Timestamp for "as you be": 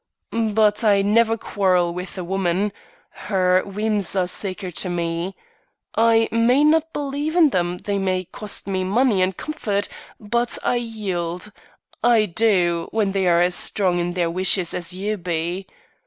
14.73-15.67